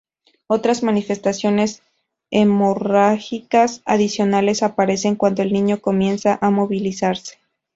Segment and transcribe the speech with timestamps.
[0.47, 1.83] Otras manifestaciones
[2.31, 7.37] hemorrágicas adicionales aparecen cuando el niño comienza a movilizarse.